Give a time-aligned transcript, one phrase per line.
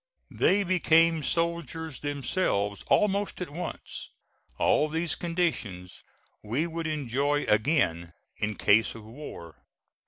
[0.31, 4.09] They became soldiers themselves almost at once.
[4.57, 6.01] All these conditions
[6.41, 9.57] we would enjoy again in case of war.